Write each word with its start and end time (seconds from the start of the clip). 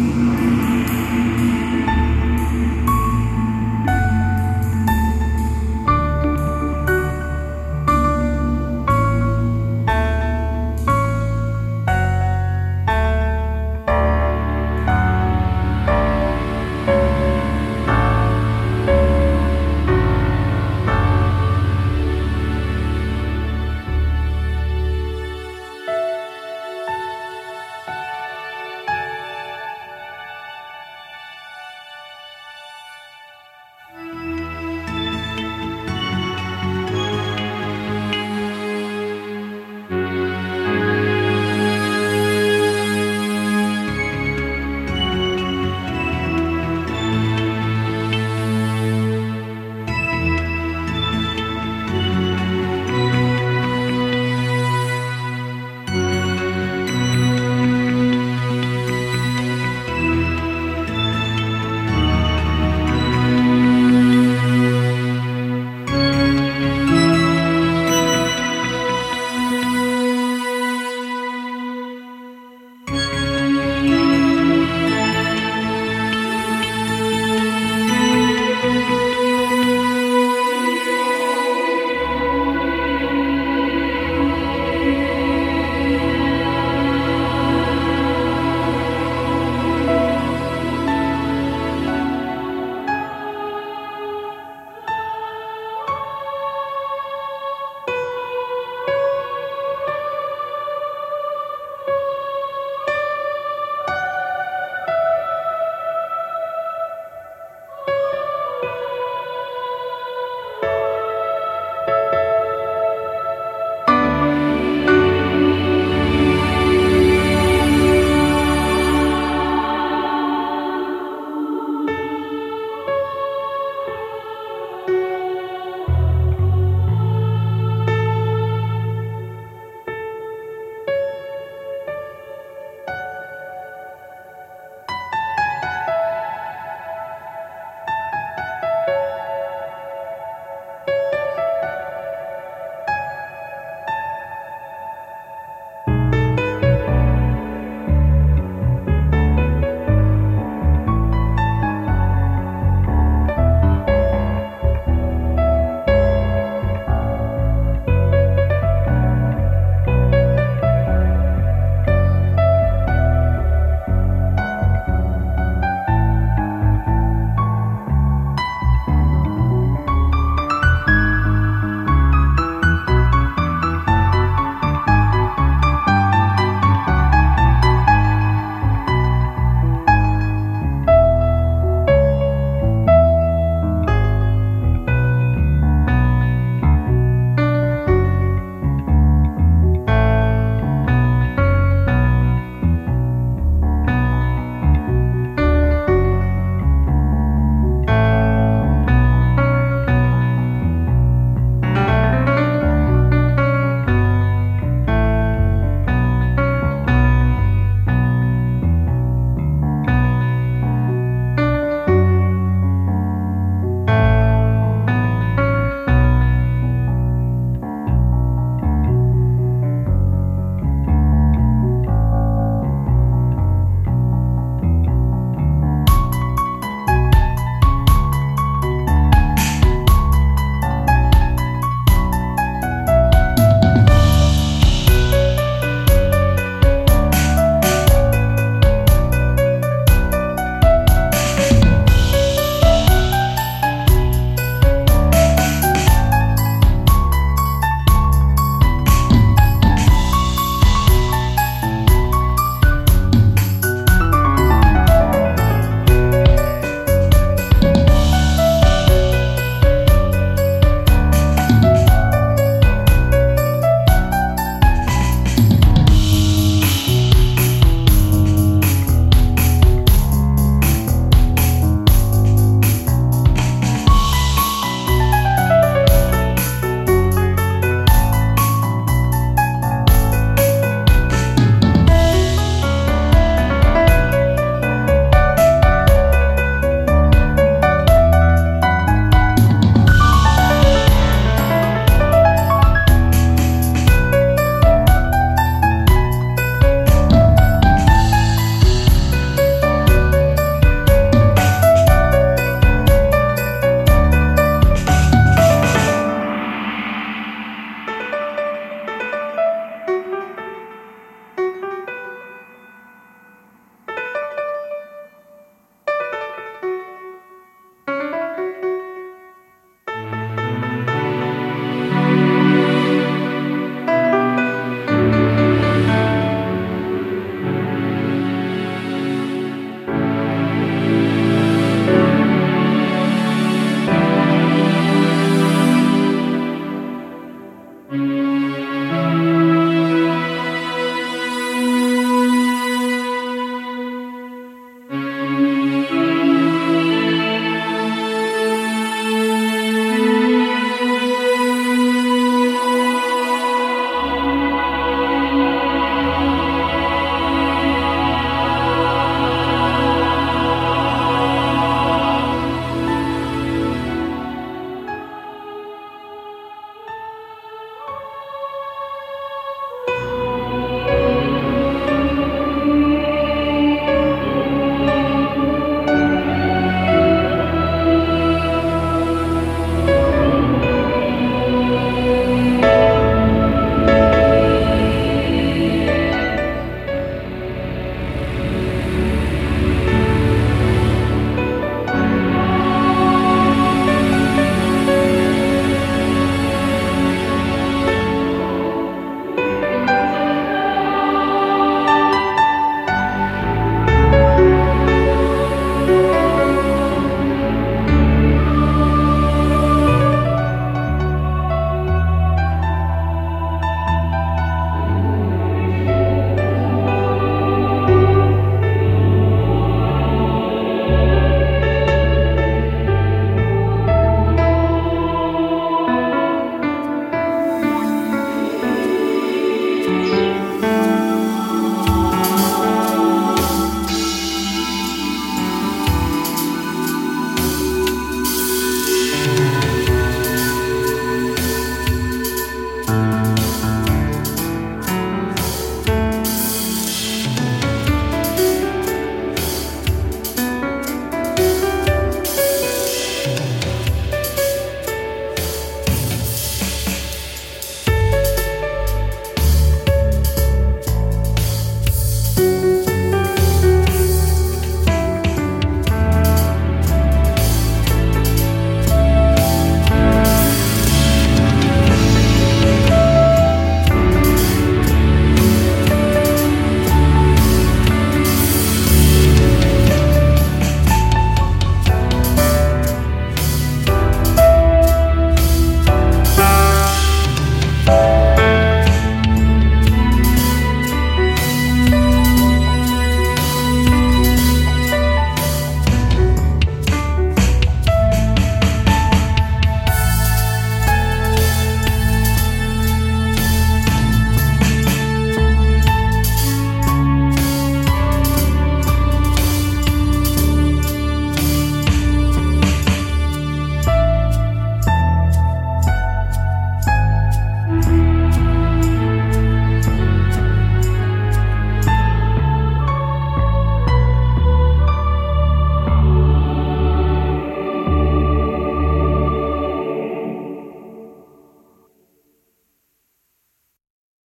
Mm-hmm. 0.00 0.27